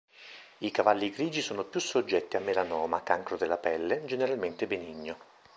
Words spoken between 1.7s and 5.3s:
soggetti a melanoma, cancro della pelle, generalmente benigno.